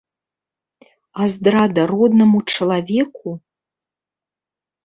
А 1.19 1.27
здрада 1.33 1.81
роднаму 1.93 2.39
чалавеку? 2.57 3.29